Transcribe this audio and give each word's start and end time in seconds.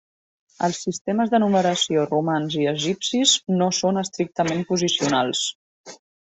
Els 0.67 0.77
sistemes 0.85 1.29
de 1.33 1.39
numeració 1.43 2.05
romans 2.07 2.57
i 2.63 2.65
egipcis 2.73 3.35
no 3.61 3.69
són 3.83 4.03
estrictament 4.05 4.67
posicionals. 4.73 5.47